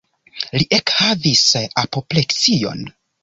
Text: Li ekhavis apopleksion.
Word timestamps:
Li 0.55 0.65
ekhavis 0.77 1.43
apopleksion. 1.83 2.83